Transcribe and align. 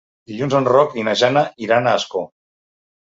Dilluns 0.29 0.53
en 0.59 0.69
Roc 0.69 0.95
i 1.01 1.05
na 1.09 1.13
Jana 1.23 1.45
iran 1.67 1.87
a 1.93 1.97
Ascó. 1.99 2.25